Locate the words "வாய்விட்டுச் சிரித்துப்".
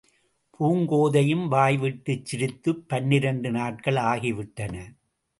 1.47-2.89